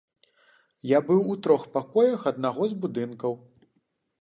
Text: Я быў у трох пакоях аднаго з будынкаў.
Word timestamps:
Я 0.91 1.01
быў 1.09 1.21
у 1.33 1.35
трох 1.47 1.67
пакоях 1.75 2.25
аднаго 2.33 2.63
з 2.73 2.79
будынкаў. 2.87 3.37